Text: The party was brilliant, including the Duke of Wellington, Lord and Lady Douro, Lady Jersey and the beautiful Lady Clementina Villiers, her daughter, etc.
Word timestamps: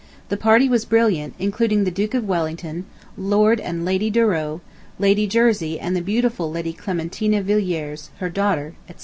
The 0.29 0.35
party 0.35 0.67
was 0.67 0.83
brilliant, 0.83 1.35
including 1.37 1.83
the 1.83 1.91
Duke 1.91 2.15
of 2.15 2.27
Wellington, 2.27 2.85
Lord 3.15 3.59
and 3.59 3.85
Lady 3.85 4.09
Douro, 4.09 4.59
Lady 4.97 5.27
Jersey 5.27 5.79
and 5.79 5.95
the 5.95 6.01
beautiful 6.01 6.49
Lady 6.51 6.73
Clementina 6.73 7.43
Villiers, 7.43 8.09
her 8.17 8.27
daughter, 8.27 8.73
etc. 8.89 8.99